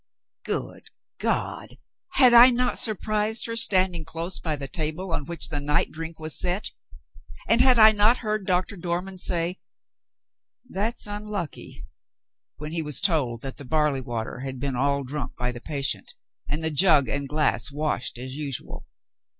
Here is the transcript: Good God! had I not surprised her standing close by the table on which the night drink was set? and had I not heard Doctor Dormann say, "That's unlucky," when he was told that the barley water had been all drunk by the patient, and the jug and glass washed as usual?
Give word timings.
Good 0.45 0.87
God! 1.19 1.77
had 2.13 2.33
I 2.33 2.49
not 2.49 2.79
surprised 2.79 3.45
her 3.45 3.55
standing 3.55 4.03
close 4.03 4.39
by 4.39 4.55
the 4.55 4.67
table 4.67 5.11
on 5.11 5.25
which 5.25 5.49
the 5.49 5.59
night 5.61 5.91
drink 5.91 6.17
was 6.17 6.35
set? 6.39 6.71
and 7.47 7.61
had 7.61 7.77
I 7.77 7.91
not 7.91 8.17
heard 8.25 8.47
Doctor 8.47 8.75
Dormann 8.75 9.19
say, 9.19 9.59
"That's 10.67 11.05
unlucky," 11.05 11.85
when 12.57 12.71
he 12.71 12.81
was 12.81 12.99
told 12.99 13.43
that 13.43 13.57
the 13.57 13.63
barley 13.63 14.01
water 14.01 14.39
had 14.39 14.59
been 14.59 14.75
all 14.75 15.03
drunk 15.03 15.35
by 15.37 15.51
the 15.51 15.61
patient, 15.61 16.15
and 16.49 16.63
the 16.63 16.71
jug 16.71 17.07
and 17.07 17.29
glass 17.29 17.69
washed 17.71 18.17
as 18.17 18.33
usual? 18.35 18.87